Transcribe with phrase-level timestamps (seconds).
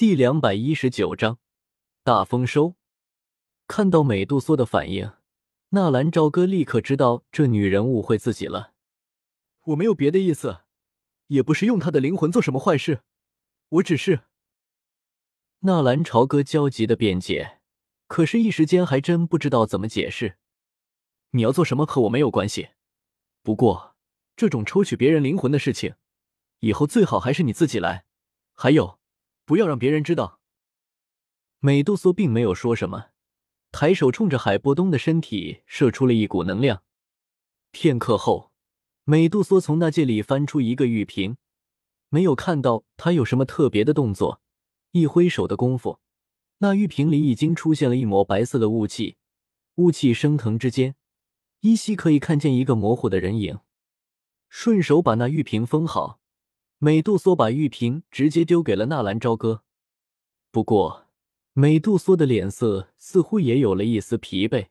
[0.00, 1.38] 第两百一十九章
[2.02, 2.74] 大丰收。
[3.66, 5.12] 看到美杜莎的反应，
[5.72, 8.72] 纳兰朝歌立刻知道这女人误会自己了。
[9.64, 10.60] 我没有别的意思，
[11.26, 13.02] 也不是用她的灵魂做什么坏事，
[13.68, 14.20] 我只是……
[15.58, 17.60] 纳兰朝歌焦急的辩解，
[18.06, 20.38] 可是，一时间还真不知道怎么解释。
[21.32, 22.70] 你要做什么和我没有关系，
[23.42, 23.94] 不过
[24.34, 25.96] 这种抽取别人灵魂的事情，
[26.60, 28.06] 以后最好还是你自己来。
[28.54, 28.98] 还有。
[29.50, 30.38] 不要让别人知道。
[31.58, 33.06] 美杜莎并没有说什么，
[33.72, 36.84] 抬手冲着海波东的身体射出了一股能量。
[37.72, 38.52] 片刻后，
[39.02, 41.36] 美杜莎从那戒里翻出一个玉瓶，
[42.10, 44.40] 没有看到他有什么特别的动作，
[44.92, 45.98] 一挥手的功夫，
[46.58, 49.16] 那玉瓶里已经出现了一抹白色的雾气。
[49.74, 50.94] 雾气升腾之间，
[51.62, 53.58] 依稀可以看见一个模糊的人影。
[54.48, 56.19] 顺手把那玉瓶封好。
[56.82, 59.64] 美杜莎把玉瓶直接丢给了纳兰朝歌，
[60.50, 61.08] 不过
[61.52, 64.68] 美杜莎的脸色似乎也有了一丝疲惫，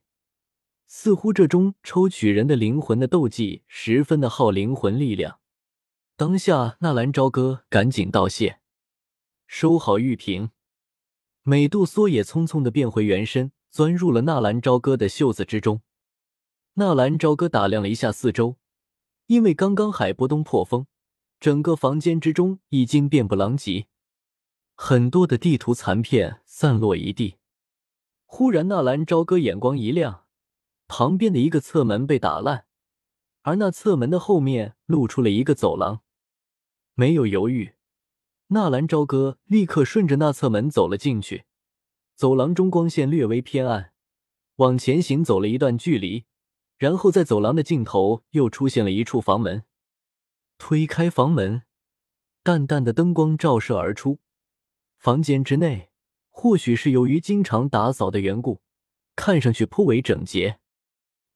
[0.88, 5.40] 似乎这种抽取人的灵魂的斗技十分的耗灵魂力量。
[6.18, 8.60] 当下，纳兰朝歌赶紧道谢，
[9.46, 10.50] 收好玉瓶。
[11.44, 15.84] 美杜莎也匆匆的变回原身，钻入了纳兰朝歌的袖子之中。
[16.74, 18.58] 纳兰朝歌打量了一下四周，
[19.28, 20.88] 因为刚刚海波东破风。
[21.40, 23.88] 整个房间之中已经遍布狼藉，
[24.76, 27.38] 很多的地图残片散落一地。
[28.26, 30.26] 忽然，纳兰朝歌眼光一亮，
[30.88, 32.66] 旁边的一个侧门被打烂，
[33.44, 36.02] 而那侧门的后面露出了一个走廊。
[36.94, 37.74] 没有犹豫，
[38.48, 41.46] 纳兰朝歌立刻顺着那侧门走了进去。
[42.18, 43.94] 走廊中光线略微偏暗，
[44.58, 46.26] 往前行走了一段距离，
[46.78, 49.64] 然后在走廊的尽头又出现了一处房门。
[50.60, 51.64] 推开房门，
[52.44, 54.20] 淡淡的灯光照射而出。
[54.98, 55.90] 房间之内，
[56.30, 58.62] 或许是由于经常打扫的缘故，
[59.16, 60.60] 看上去颇为整洁。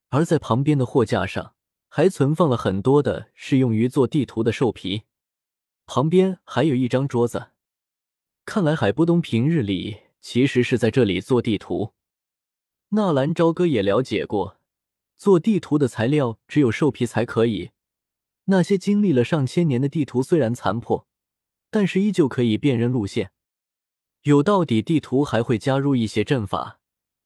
[0.10, 1.56] 而在旁边的货架上，
[1.88, 5.04] 还存放了很多的是用于做地图的兽皮。
[5.86, 7.52] 旁边还有一张桌子，
[8.46, 11.94] 看来海波东平日里其实是在这里做地图。
[12.90, 14.60] 纳兰朝歌也了解过，
[15.16, 17.72] 做地图的材料只有兽皮才可以。
[18.46, 21.08] 那些经历了上千年的地图虽然残破，
[21.70, 23.32] 但是依旧可以辨认路线。
[24.24, 26.80] 有到底地图还会加入一些阵法、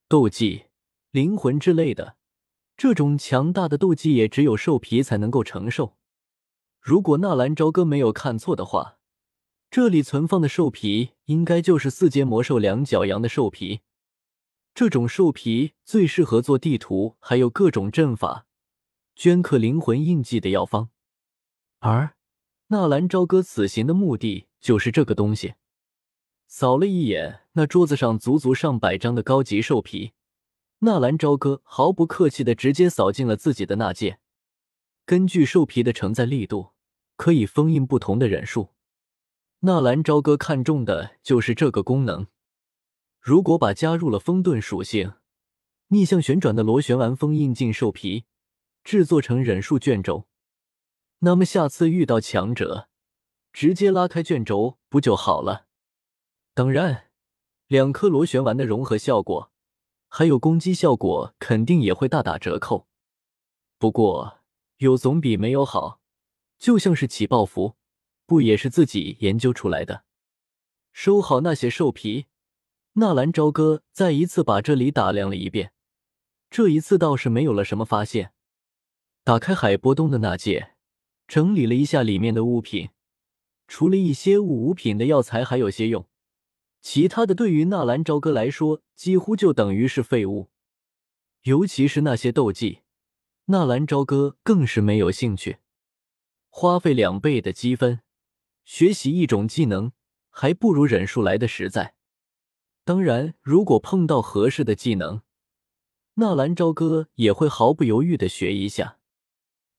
[0.08, 0.64] 斗技、
[1.10, 2.16] 灵魂之类的。
[2.76, 5.96] 这种强大的斗技也只有兽皮才能够承受。
[6.80, 8.98] 如果纳兰朝歌没有看错的话，
[9.70, 13.80] 这里存放的兽皮应该就是四阶魔兽两角羊的兽皮。
[14.74, 18.46] 这种兽皮最适合做地图，还有各种阵法、
[19.16, 20.90] 镌刻灵魂印记的药方。
[21.80, 22.14] 而
[22.68, 25.54] 纳兰朝歌此行的目的就是这个东西。
[26.46, 30.12] 扫了一眼那桌子上足足上百张的高级兽皮，
[30.80, 34.18] 纳兰朝歌毫不客气的直接扫进了自己的纳戒。
[35.04, 36.70] 根据兽皮的承载力度，
[37.16, 38.70] 可以封印不同的忍术。
[39.60, 42.26] 纳兰朝歌看中的就是这个功能。
[43.20, 45.14] 如果把加入了风遁属性、
[45.88, 48.24] 逆向旋转的螺旋丸封印进兽皮，
[48.84, 50.27] 制作成忍术卷轴。
[51.20, 52.88] 那么下次遇到强者，
[53.52, 55.66] 直接拉开卷轴不就好了？
[56.54, 57.10] 当然，
[57.66, 59.50] 两颗螺旋丸的融合效果，
[60.08, 62.86] 还有攻击效果，肯定也会大打折扣。
[63.78, 64.40] 不过
[64.78, 66.00] 有总比没有好。
[66.58, 67.76] 就像是起爆符，
[68.26, 70.02] 不也是自己研究出来的？
[70.92, 72.26] 收好那些兽皮，
[72.94, 75.72] 纳兰朝歌再一次把这里打量了一遍，
[76.50, 78.32] 这一次倒是没有了什么发现。
[79.22, 80.74] 打开海波东的那戒。
[81.28, 82.88] 整理了一下里面的物品，
[83.68, 86.08] 除了一些物五品的药材还有些用，
[86.80, 90.48] 其他的对于纳兰朝歌来说几乎就等于是废物。
[91.42, 92.80] 尤其是那些斗技，
[93.44, 95.58] 纳兰朝歌更是没有兴趣。
[96.48, 98.00] 花费两倍的积分
[98.64, 99.92] 学习一种技能，
[100.30, 101.94] 还不如忍术来的实在。
[102.84, 105.20] 当然，如果碰到合适的技能，
[106.14, 108.97] 纳兰朝歌也会毫不犹豫的学一下。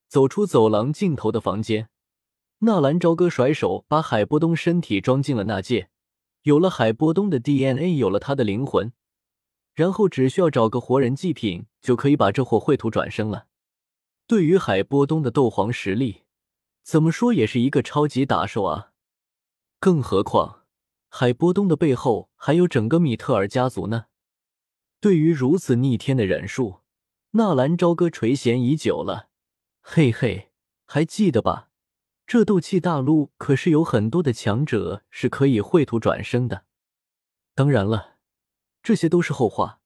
[0.10, 1.88] 走出走廊尽头的房间，
[2.60, 5.92] 纳兰朝歌甩手把海波东身体装进了那戒。
[6.42, 8.92] 有了海波东的 DNA，有了他的灵魂，
[9.76, 13.46] 然后只需要找个活人祭品，就可以把这货绘图转生了。
[14.26, 16.24] 对于海波东的斗皇实力，
[16.82, 18.94] 怎么说也是一个超级打手啊！
[19.80, 20.64] 更何况
[21.08, 24.06] 海波东的背后还有整个米特尔家族呢。
[25.00, 26.80] 对于如此逆天的忍术，
[27.32, 29.29] 纳兰朝歌垂涎已久了。
[29.92, 30.52] 嘿嘿，
[30.86, 31.72] 还记得吧？
[32.28, 36.64] 这斗气大陆可是有很多的强者是可以绘图转生的。
[37.56, 38.18] 当然了，
[38.84, 39.82] 这些都是后话，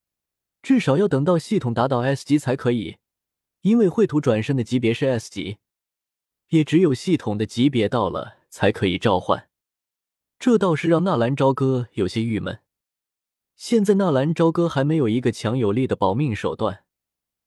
[0.62, 2.98] 至少要等到系统达到 S 级才可以，
[3.62, 5.60] 因为绘图转生的级别是 S 级，
[6.50, 9.48] 也只有系统的级别到了才可以召唤。
[10.38, 12.60] 这倒是让纳兰朝歌有些郁闷。
[13.56, 16.84] 现在纳兰朝歌还没有一个强有力的保命手段，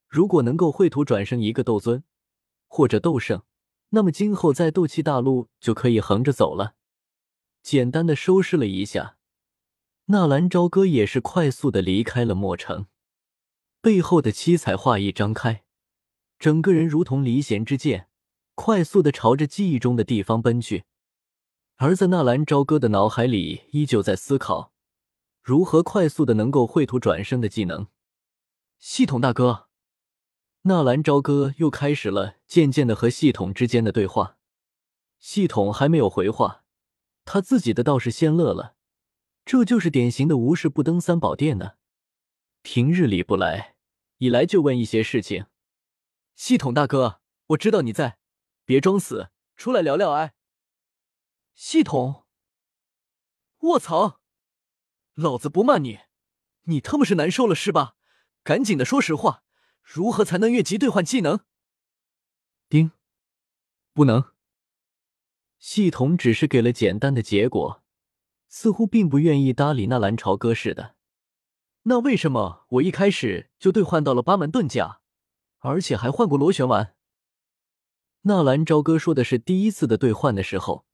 [0.09, 2.03] 如果能够绘图转生一个斗尊
[2.67, 3.43] 或者斗圣，
[3.91, 6.75] 那么今后在斗气大陆就可以横着走了。
[7.63, 9.17] 简单的收拾了一下，
[10.07, 12.87] 纳兰朝歌也是快速的离开了墨城。
[13.81, 15.65] 背后的七彩画一张开，
[16.39, 18.09] 整个人如同离弦之箭，
[18.55, 20.85] 快速的朝着记忆中的地方奔去。
[21.77, 24.73] 而在纳兰朝歌的脑海里，依旧在思考。
[25.43, 27.87] 如何快速的能够绘图转生的技能？
[28.79, 29.66] 系统大哥，
[30.69, 34.37] 纳兰朝歌又开始了渐渐的和系统之间的对话。
[35.21, 36.65] 系统还没有回话，
[37.25, 38.75] 他自己的倒是先乐了。
[39.45, 41.75] 这就是典型的无事不登三宝殿呢。
[42.63, 43.77] 平日里不来，
[44.19, 45.47] 一来就问一些事情。
[46.35, 47.21] 系统大哥，
[47.51, 48.19] 我知道你在，
[48.65, 50.35] 别装死，出来聊聊哎。
[51.55, 52.25] 系统，
[53.61, 54.21] 卧槽！
[55.15, 56.01] 老子不骂你，
[56.65, 57.95] 你他妈是难受了是吧？
[58.43, 59.45] 赶紧的说实话，
[59.89, 61.41] 如何才能越级兑换技能？
[62.69, 62.91] 丁，
[63.95, 64.25] 不能。
[65.61, 67.85] 系统只是给了简单的结果，
[68.49, 70.97] 似乎并不愿意搭理纳兰朝歌似的。
[71.85, 75.01] 那为什么我一开始就兑换到了八门遁甲，
[75.59, 76.97] 而且还换过螺旋丸？
[78.23, 80.85] 纳兰朝歌说的是第一次的兑换的时候，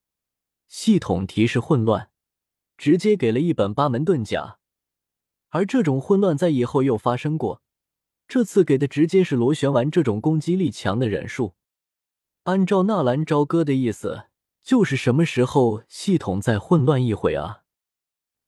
[0.68, 2.10] 系统提示混乱。
[2.76, 4.58] 直接给了一本八门遁甲，
[5.50, 7.61] 而这种混乱在以后又发生过。
[8.32, 11.54] 这次给的直接是螺旋丸这种攻击力强的忍术。
[12.44, 14.30] 按照纳兰朝歌的意思，
[14.62, 17.64] 就是什么时候系统再混乱一回啊？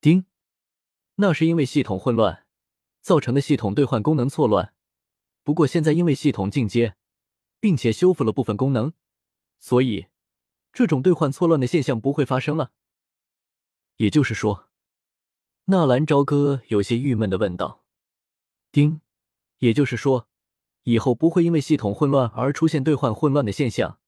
[0.00, 0.24] 丁，
[1.16, 2.46] 那是因为系统混乱
[3.02, 4.72] 造成的系统兑换功能错乱。
[5.42, 6.96] 不过现在因为系统进阶，
[7.60, 8.94] 并且修复了部分功能，
[9.58, 10.06] 所以
[10.72, 12.72] 这种兑换错乱的现象不会发生了。
[13.96, 14.70] 也就是说，
[15.66, 17.84] 纳兰朝歌有些郁闷的问道
[18.72, 19.02] ：“丁，
[19.64, 20.28] 也就是说，
[20.82, 23.98] 以后不会因为系统混乱而出现兑换混乱的现象，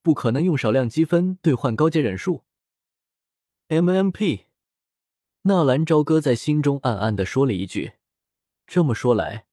[0.00, 2.44] 不可能用少量积分兑换高阶忍术。
[3.68, 4.44] ”MMP，
[5.42, 7.92] 纳兰朝歌在心中暗暗的说了一句
[8.66, 9.44] ：“这么说来，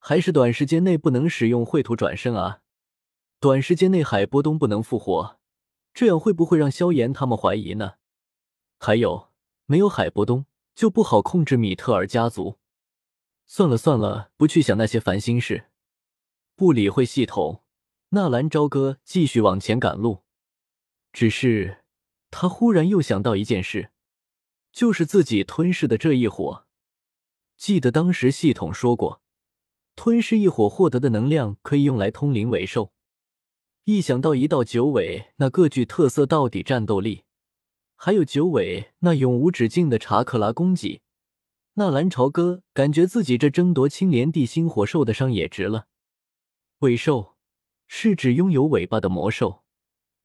[0.00, 2.62] 还是短时间内不能使用绘图转身啊？
[3.38, 5.38] 短时间内海波东不能复活，
[5.94, 7.92] 这样会不会让萧炎他们怀疑呢？”
[8.80, 9.28] 还有，
[9.66, 12.58] 没有海波东就不好控制米特尔家族。
[13.50, 15.68] 算了算了，不去想那些烦心事，
[16.54, 17.64] 不理会系统。
[18.10, 20.22] 纳兰朝歌继续往前赶路。
[21.14, 21.78] 只是
[22.30, 23.90] 他忽然又想到一件事，
[24.70, 26.66] 就是自己吞噬的这一火。
[27.56, 29.22] 记得当时系统说过，
[29.96, 32.92] 吞噬一火获得的能量可以用来通灵尾兽。
[33.84, 37.24] 一想到一到九尾那各具特色到底战斗力。
[37.96, 41.00] 还有九尾那永无止境的查克拉供给，
[41.78, 45.86] 纳兰朝歌感觉自己这争夺青莲地心火受的伤也值了。
[46.80, 47.36] 尾兽
[47.86, 49.62] 是指拥有尾巴的魔兽，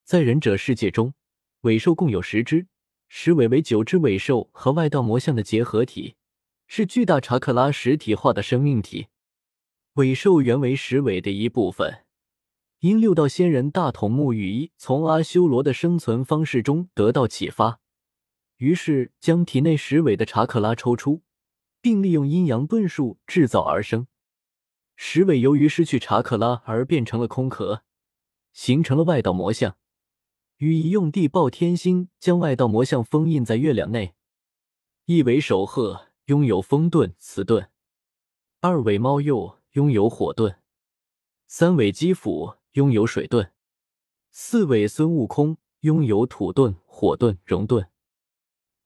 [0.02, 1.14] 在忍者世界中，
[1.60, 2.66] 尾兽共有十只，
[3.06, 6.16] 十尾为九只尾兽和外道魔像的结合体，
[6.66, 9.06] 是巨大查克拉实体化的生命体。
[9.92, 12.00] 尾兽原为十尾的一部分。
[12.80, 17.78] 因六道仙人大筒木羽衣从阿修罗的生存方式中得到启发，
[18.56, 21.22] 于是将体内十尾的查克拉抽出，
[21.84, 24.06] 并利用阴阳遁术制造而生。
[24.96, 27.82] 十尾由于失去查克拉而变成了空壳，
[28.54, 29.76] 形成了外道魔像。
[30.56, 34.14] 羽翼用地爆天星将外道魔像封印在月亮内。
[35.04, 37.66] 一尾守鹤拥有风盾、磁盾；
[38.62, 40.54] 二尾猫鼬拥有火盾；
[41.46, 42.54] 三尾鸡斧。
[42.74, 43.52] 拥有水盾，
[44.32, 47.88] 四尾孙悟空拥有土盾、火盾、熔盾，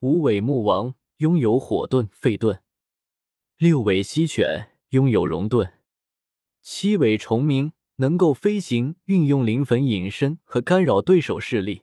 [0.00, 2.62] 五尾木王拥有火盾、废盾，
[3.58, 5.72] 六尾犀犬拥有熔盾，
[6.62, 11.82] 七尾虫鸣能够飞行，运用灵粉隐身和干扰对手势力，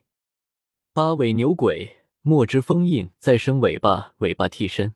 [0.94, 4.94] 八尾牛鬼墨汁封印再生尾巴，尾巴替身，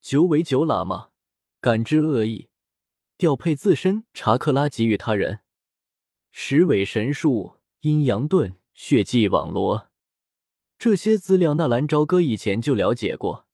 [0.00, 1.10] 九尾九喇嘛
[1.60, 2.48] 感知恶意，
[3.18, 5.40] 调配自身查克拉给予他人。
[6.30, 9.90] 十尾神术、阴阳盾、血迹网罗，
[10.78, 13.46] 这些资料纳兰朝歌以前就了解过，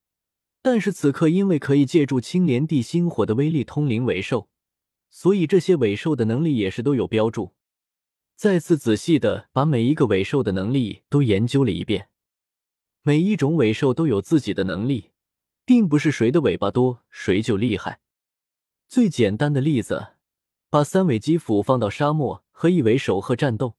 [0.61, 4.49] 但是此刻因为可以借助青莲地心火的威力通灵尾兽，
[5.11, 7.55] 所以这些尾兽的能力也是都有标注。
[8.35, 12.09] 再次仔细的把每一个尾兽的能力都研究了一遍，
[13.03, 15.11] 每一种尾兽都有自己的能力，
[15.65, 18.01] 并不是谁的尾巴多谁就厉害。
[18.89, 20.15] 最简单的例子，
[20.71, 23.77] 把三尾肌斧放到沙漠和一尾守鹤战斗，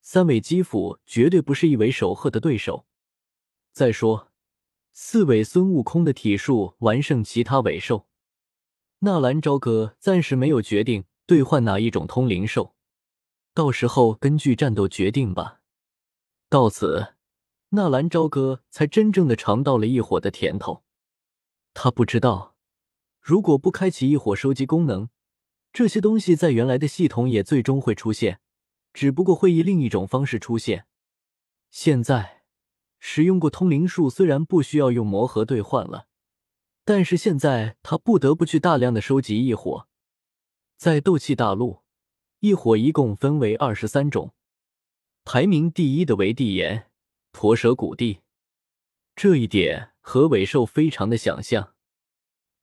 [0.00, 2.86] 三尾肌斧绝对不是一尾守鹤的对手。
[3.72, 4.27] 再说，
[5.00, 8.08] 四尾孙悟空的体术完胜其他尾兽。
[8.98, 12.74] 纳兰朝歌暂时没有决定兑换哪一种通灵兽，
[13.54, 15.60] 到时候根据战斗决定吧。
[16.48, 17.14] 到此，
[17.68, 20.82] 纳兰朝歌才真正的尝到了异火的甜头。
[21.72, 22.56] 他不知道，
[23.20, 25.08] 如果不开启异火收集功能，
[25.72, 28.40] 这些东西在原来的系统也最终会出现，
[28.92, 30.86] 只不过会以另一种方式出现。
[31.70, 32.37] 现在
[32.98, 36.06] 使用过通灵术，虽然不需要用魔核兑换了。
[36.84, 39.86] 但是现在他不得不去大量的收集异火，
[40.78, 41.82] 在斗气大陆，
[42.40, 44.32] 异火一共分为二十三种，
[45.24, 46.90] 排名第一的为地炎
[47.30, 48.20] 驼蛇古地，
[49.14, 51.74] 这一点和尾兽非常的想象，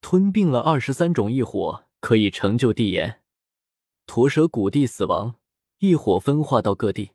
[0.01, 3.21] 吞并了二十三种异火，可以成就地炎
[4.07, 5.35] 驼蛇古地死亡，
[5.77, 7.11] 异火分化到各地，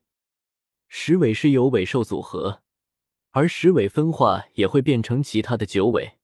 [0.86, 2.62] 十尾是由尾兽组合，
[3.32, 6.18] 而十尾分化也会变成其他的九尾。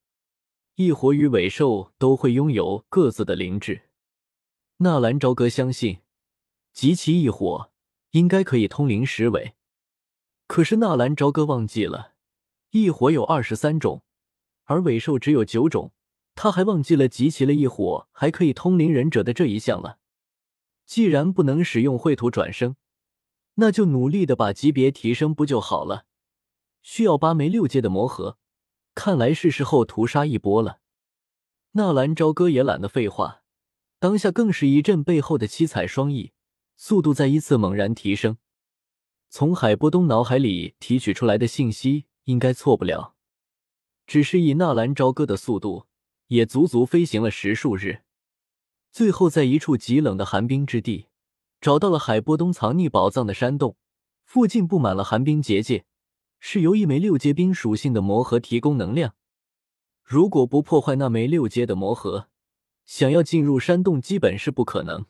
[0.75, 3.83] 异火与尾兽都会拥有各自的灵智。
[4.79, 6.01] 纳兰朝歌相信，
[6.73, 7.71] 集齐异火
[8.11, 9.55] 应该可以通灵十尾。
[10.47, 12.13] 可是纳兰朝歌忘记了，
[12.71, 14.03] 异火有二十三种，
[14.65, 15.93] 而尾兽只有九种。
[16.35, 19.99] 他还忘记了集齐了异火还可以通灵忍者的这一项了。
[20.85, 22.77] 既然不能使用秽土转生，
[23.55, 26.05] 那就努力的把级别提升不就好了？
[26.89, 28.39] 需要八枚六阶的魔核。
[28.95, 30.79] 看来是时候屠杀一波了。
[31.73, 33.43] 纳兰朝歌也懒得废话，
[33.99, 36.33] 当下更是一阵背后的七彩双翼，
[36.77, 38.39] 速度再一次猛然提升。
[39.29, 43.17] 从海波东脑海里提取出来的信息应该错不了，
[44.07, 45.87] 只是以纳兰朝歌的速度，
[46.29, 48.03] 也足足飞行了十数日，
[48.93, 51.09] 最后在一处极冷的寒冰之地，
[51.61, 53.77] 找到了海波东藏匿宝藏的山洞，
[54.25, 55.85] 附近布满了寒冰结界。
[56.39, 59.15] 是由一枚六阶冰属性的魔核提供能量。
[60.03, 62.29] 如果不破坏那枚六阶的魔核，
[62.85, 65.07] 想要进入山洞基本是不可能。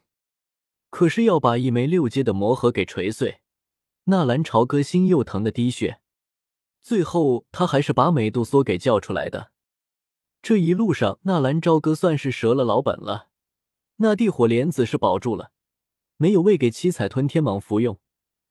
[0.88, 3.40] 可是要把一枚六阶的魔核给锤碎，
[4.04, 6.00] 纳兰朝歌心又疼的滴血。
[6.80, 9.50] 最后他还是把美杜莎给叫出来的。
[10.40, 13.28] 这一路上，纳兰朝歌算是折了老本了。
[13.96, 15.50] 那地火莲子是保住了，
[16.16, 17.98] 没有喂给七彩吞天蟒服用。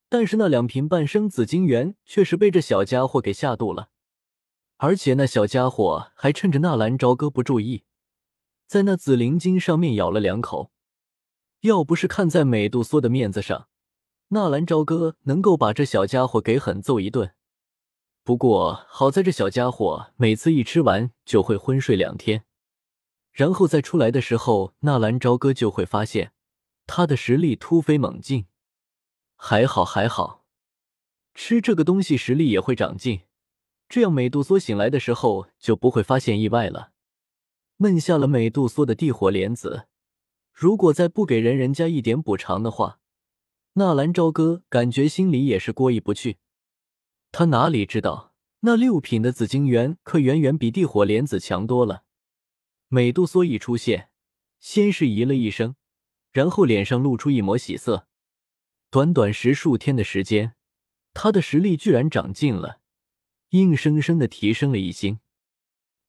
[0.08, 3.90] 但是那两瓶半生紫金元却是被这小家伙给下肚了，
[4.78, 7.84] 而且那小家伙还趁着纳兰朝歌不注意，
[8.68, 10.72] 在那紫灵晶上面咬了两口。
[11.62, 13.68] 要不是看在美杜莎的面子上，
[14.28, 17.34] 纳兰朝歌能够把这小家伙给狠揍一顿。
[18.24, 22.44] 不过好在这小家伙每次一吃完就会昏睡两天，
[23.32, 26.34] 然后再出来的时候，纳兰朝歌就会发现
[26.86, 28.46] 他的实力突飞猛进。
[29.48, 30.44] 还好还好，
[31.36, 33.22] 吃这个东西实力也会长进，
[33.88, 36.94] 这样美杜莎醒来的时候就不会发现意外了。
[37.78, 39.86] 闷下了美杜莎的地火莲子，
[40.52, 42.98] 如果再不给人人家一点补偿的话，
[43.74, 46.38] 纳兰朝歌感觉心里也是过意不去。
[47.32, 52.06] 他哪里知道，那六品的紫晶元可远远比地火莲子强多了。
[52.88, 54.10] 美杜莎一出现，
[54.60, 55.76] 先是咦了一声，
[56.32, 58.08] 然后脸上露出一抹喜色。
[58.96, 60.56] 短短十数天的时间，
[61.14, 62.80] 他的实力居然长进了，
[63.50, 65.20] 硬生生的提升了一星。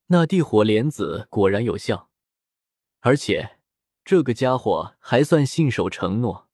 [0.07, 2.11] 那地火莲子果然有效，
[3.00, 3.59] 而且
[4.05, 6.49] 这个家伙还算信守承诺。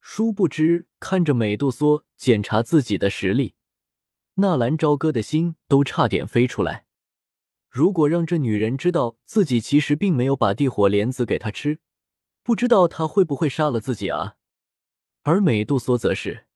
[0.00, 3.54] 殊不知，看着美杜莎检查自己的实力，
[4.36, 6.86] 纳兰朝歌的心都差点飞出来。
[7.68, 11.80] 如果让这女人知道自己其实并没有把地火莲子给她吃，
[12.42, 14.36] 不知道她会不会杀了自己啊？
[15.24, 16.46] 而美杜莎则是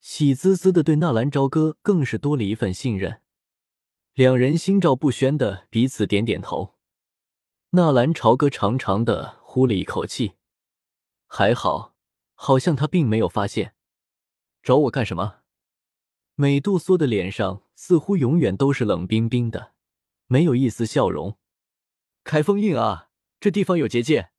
[0.00, 3.20] 喜滋滋的对纳兰朝歌更是多了一份信任，
[4.14, 6.74] 两人心照不宣的彼此点点头。
[7.70, 10.34] 纳兰朝歌长长的呼了一口气，
[11.26, 11.94] 还好，
[12.34, 13.74] 好像他并没有发现。
[14.62, 15.40] 找我干什么？
[16.34, 19.74] 美杜莎的脸上似乎永远都是冷冰冰的，
[20.26, 21.36] 没有一丝笑容。
[22.22, 24.30] 开封印啊，这地方有结界，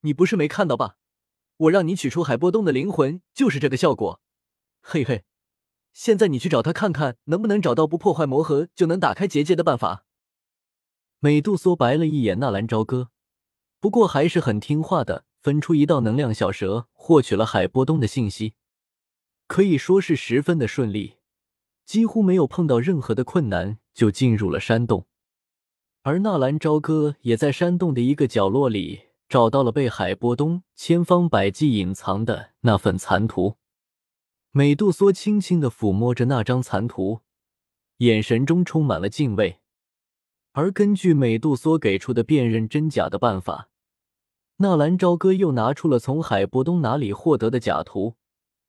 [0.00, 0.96] 你不是没看到吧？
[1.58, 4.20] 我让你取出海波东的灵魂，就是这个效果。
[4.82, 5.24] 嘿嘿，
[5.92, 10.04] 现在你去找他看看，能不能找到不破坏魔核就能打开结界的办法。
[11.20, 13.10] 美杜莎白了一眼纳兰朝歌，
[13.80, 18.54] 不过还是很听话的，分出一道能量小蛇，获取了海波东的信息，
[19.46, 21.16] 可以说是十分的顺利，
[21.86, 25.06] 几乎没有碰到任何的困难就进入了山洞。
[26.02, 33.56] 而纳兰朝歌也在山洞的一个角落里找到了被海波东千方百计隐藏的那份残图。
[34.52, 37.20] 美杜莎轻轻的抚摸着那张残图，
[37.98, 39.60] 眼神中充满了敬畏。
[40.52, 43.68] 而根据美杜莎给出的辨认真假的办法，
[44.56, 48.14] 纳兰朝歌又拿出了从海波东哪里获得的假图，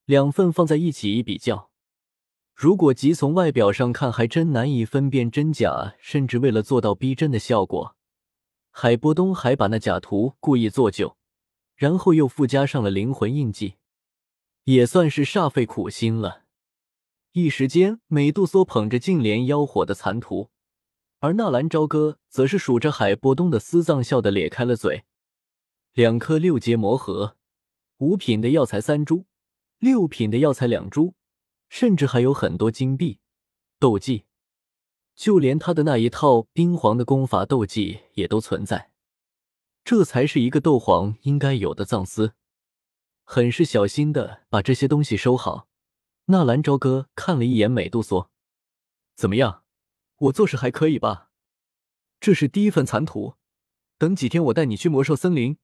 [0.04, 1.70] 两份放在一起一比较。
[2.54, 7.96] 如果即从外表上看，还真难以分辨真假，甚至为了做到逼真的效果，
[8.70, 11.16] 海波东还把那假图故意做旧，
[11.74, 13.74] 然后又附加上了灵魂印记，
[14.64, 16.44] 也算是煞费苦心了。
[17.32, 20.50] 一时间，美杜莎捧着净莲妖火的残图，
[21.20, 25.04] 而纳兰朝歌则是数着海波东的私藏，笑得咧开了嘴。
[25.92, 27.36] 两颗六阶魔核，
[27.98, 29.26] 五品的药材三株，
[29.78, 31.14] 六品的药材两株。
[31.70, 33.20] 甚至还有很多金币、
[33.78, 34.24] 斗技，
[35.18, 38.92] 就连他的那一套冰皇的功法斗技也都存在。
[39.84, 42.34] 这才是一个斗皇应该有的藏私。
[43.24, 45.66] 很是小心的把这些东西收好。
[46.26, 48.30] 纳兰朝歌看了一眼美杜莎，
[49.16, 49.64] 怎么样？
[50.18, 51.30] 我做事还可以吧？
[52.20, 53.34] 这是第一份残图，
[53.98, 55.58] 等几天我带你去魔兽森林，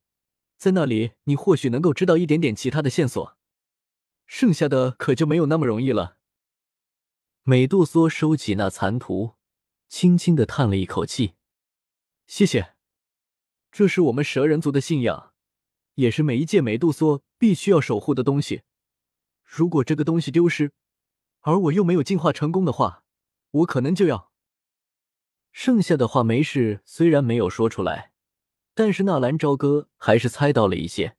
[0.57, 3.37] 在那里你或许能够知道一点点其他的线索。
[4.27, 6.17] 剩下的可就没有那么容易了。
[7.45, 9.35] 美杜莎收起那残图，
[9.89, 11.35] 轻轻的叹了一口气
[12.27, 12.75] ：“谢谢，
[13.71, 15.33] 这是我们蛇人族的信仰，
[15.95, 18.63] 也是每一届美杜莎必须要守护的东西。
[19.43, 20.73] 如果这个东西丢失，
[21.41, 23.05] 而我又没有进化成功的话，
[23.51, 24.33] 我可能就要……”
[25.53, 28.13] 剩下的话没事，虽然没有说出来，
[28.75, 31.17] 但是纳兰朝歌还是猜到了一些。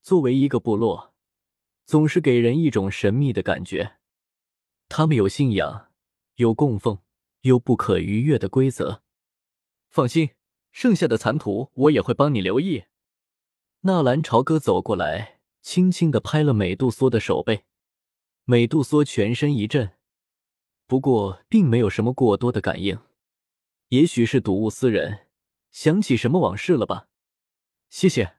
[0.00, 1.12] 作为一个部落。
[1.84, 3.98] 总是给人一种神秘的感觉。
[4.88, 5.90] 他们有信仰，
[6.36, 7.00] 有供奉，
[7.42, 9.02] 有不可逾越的规则。
[9.88, 10.30] 放心，
[10.72, 12.84] 剩下的残图我也会帮你留意。
[13.82, 17.64] 纳兰朝歌走过来，轻轻的拍了美杜莎的手背。
[18.44, 19.92] 美杜莎全身一震，
[20.86, 22.98] 不过并没有什么过多的感应。
[23.88, 25.26] 也许是睹物思人，
[25.70, 27.08] 想起什么往事了吧？
[27.90, 28.36] 谢谢。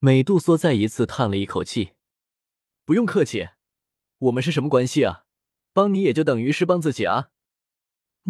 [0.00, 1.94] 美杜莎再一次叹了一口气。
[2.84, 3.48] 不用客气，
[4.18, 5.24] 我们是什么关系啊？
[5.72, 7.30] 帮你也就等于是帮自己啊。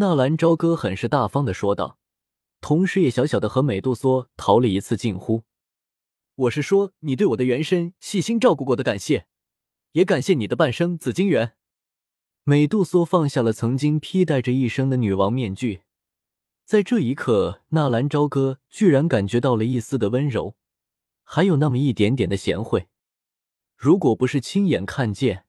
[0.01, 1.99] 纳兰朝歌很是大方的说道，
[2.61, 5.43] 同时也小小的和美杜莎讨了一次近乎。
[6.37, 9.27] 我是说你对我的原身细心照顾过的感谢，
[9.91, 11.55] 也感谢你的半生紫金元。
[12.45, 15.83] 美杜莎放下了曾经披戴着一生的女王面具，
[16.65, 20.55] 在这一刻，纳兰朝歌居然感觉到了一丝的温柔，
[21.25, 22.87] 还有那么一点点的贤惠。
[23.75, 25.45] 如果不是亲眼看见，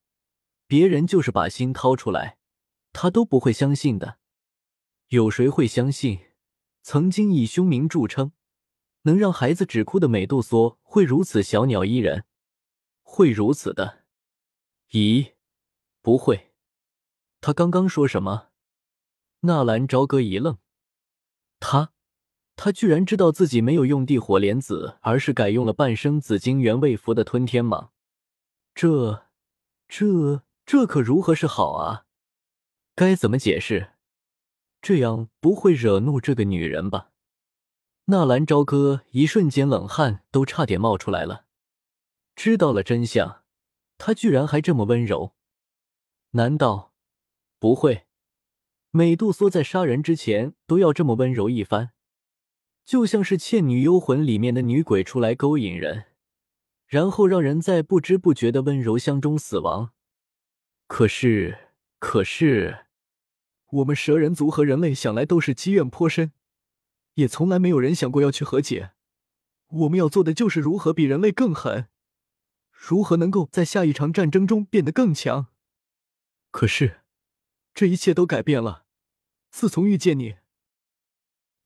[0.65, 2.39] 别人就是把心掏出来，
[2.91, 4.17] 他都不会相信的。
[5.09, 6.19] 有谁会相信，
[6.83, 8.31] 曾经以凶名著称、
[9.01, 12.25] 能让孩子止哭的美杜莎会如此小鸟依人？
[13.01, 14.03] 会如此的？
[14.91, 15.33] 咦，
[16.03, 16.51] 不会。
[17.41, 18.49] 他刚刚说什么？
[19.39, 20.59] 纳兰朝歌一愣，
[21.59, 21.91] 他，
[22.55, 27.89] 他居然知道自己没有用地火莲子，而是改用了半生紫金元为符的吞天蟒。
[28.75, 29.25] 这，
[29.87, 32.05] 这，这可如何是好啊？
[32.93, 33.93] 该怎么解释？
[34.81, 37.11] 这样不会惹怒这个女人吧？
[38.05, 41.45] 纳兰朝歌一瞬间冷汗都差点冒出来了。
[42.35, 43.43] 知道了真相，
[43.97, 45.35] 他居然还这么温柔？
[46.31, 46.93] 难道
[47.59, 48.05] 不会？
[48.91, 51.91] 美杜莎在杀人之前都要这么温柔一番，
[52.85, 56.05] 就像是《倩女幽魂》里面的女鬼出来勾引人。
[56.87, 59.91] 然后让人在不知不觉的温柔乡中死亡。
[60.87, 62.85] 可是，可是，
[63.71, 66.31] 我们蛇人族和人类想来都是积怨颇深，
[67.13, 68.91] 也从来没有人想过要去和解。
[69.67, 71.87] 我们要做的就是如何比人类更狠，
[72.71, 75.47] 如何能够在下一场战争中变得更强。
[76.49, 77.01] 可是，
[77.75, 78.85] 这一切都改变了。
[79.51, 80.37] 自从遇见你，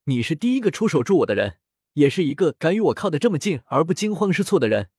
[0.06, 1.60] 你是第一个出手助我的人，
[1.94, 4.90] 也是一个敢与我靠得这么近而不惊慌失措的人。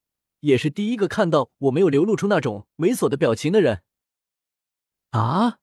[0.41, 3.83] 也是第一个看到我没有流露出那种猥琐的表情的人。
[5.11, 5.59] 啊！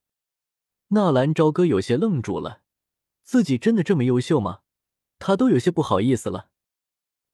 [0.94, 2.60] 纳兰朝歌有些愣住了，
[3.22, 4.60] 自己真的这么优秀吗？
[5.18, 6.50] 他都有些不好意思了。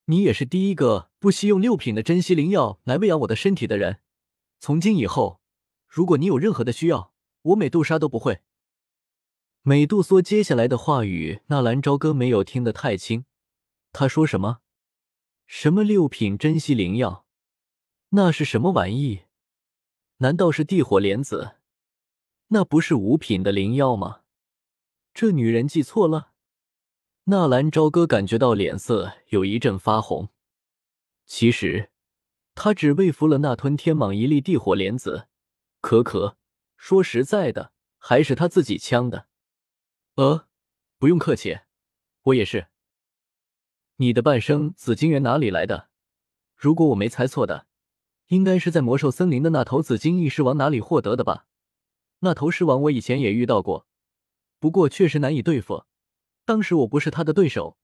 [0.04, 3.98] 你也是第一个不惜用六品的珍稀灵药来喂养我的身体的人。
[4.60, 5.40] 从今以后，
[5.88, 8.42] 如果你有任何的需要，我美杜莎都不会。
[9.62, 13.24] 美杜莎接下来的话语，纳兰朝歌没有听得太清。
[13.90, 14.58] 他说什么？
[15.48, 17.26] 什么六品珍稀灵药？
[18.10, 19.22] 那是什么玩意？
[20.18, 21.56] 难道是地火莲子？
[22.48, 24.20] 那不是五品的灵药吗？
[25.12, 26.32] 这女人记错了。
[27.24, 30.30] 纳兰朝歌感觉到脸色有一阵发红。
[31.26, 31.90] 其实，
[32.54, 35.28] 他只为服了那吞天蟒一粒地火莲子，
[35.82, 36.38] 可可，
[36.78, 39.26] 说实在的，还是他自己呛的。
[40.14, 40.46] 呃，
[40.98, 41.58] 不用客气，
[42.22, 42.68] 我也是。
[43.96, 45.90] 你的半生紫金元哪里来的？
[46.56, 47.66] 如果我没猜错的，
[48.28, 51.47] 应该是在魔兽森林的那头紫金翼狮王哪里获得的吧？
[52.20, 53.86] 那头狮王我以前也遇到过，
[54.58, 55.84] 不过确实难以对付。
[56.44, 57.76] 当时我不是他的对手，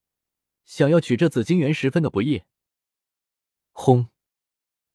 [0.64, 2.42] 想要取这紫金元十分的不易。
[3.72, 4.08] 轰！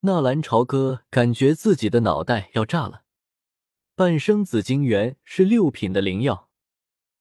[0.02, 3.04] 纳兰朝歌感觉自己的脑袋要炸了。
[3.96, 6.50] 半生紫金元是六品的灵药，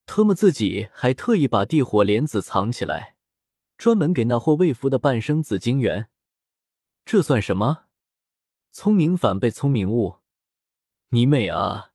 [0.07, 3.16] 特么自己还特意把地火莲子藏起来。
[3.76, 6.09] 专门给那货喂服的半生紫金元，
[7.04, 7.85] 这算什么？
[8.72, 10.16] 聪明反被聪明误！
[11.11, 11.92] 你美啊！